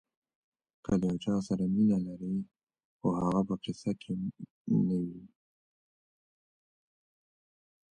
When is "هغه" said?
3.21-3.41